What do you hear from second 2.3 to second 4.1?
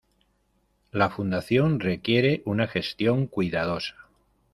una gestión cuidadosa.